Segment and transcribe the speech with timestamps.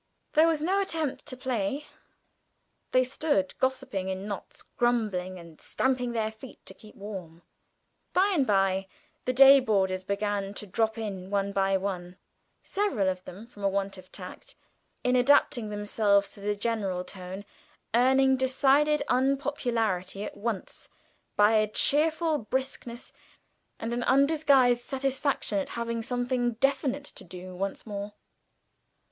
[0.33, 1.85] There was no attempt to play.
[2.91, 7.43] They stood gossiping in knots, grumbling and stamping their feet to keep warm.
[8.11, 8.87] By and by
[9.25, 12.17] the day boarders began to drop in one by one,
[12.63, 14.55] several of them, from a want of tact
[15.03, 17.45] in adapting themselves to the general tone,
[17.93, 20.89] earning decided unpopularity at once
[21.35, 23.13] by a cheerful briskness
[23.79, 28.13] and an undisguised satisfaction at having something definite to do once more.